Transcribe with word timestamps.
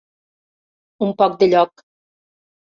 Un 1.09 1.13
poc 1.21 1.37
de 1.45 1.53
lloc. 1.53 1.87